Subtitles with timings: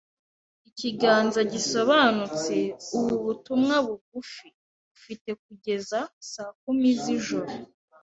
[0.69, 2.55] ikiganza gisobanutse,
[2.97, 4.47] ubu butumwa bugufi:
[4.95, 5.99] “Ufite kugeza
[6.31, 7.51] saa kumi z'ijoro.”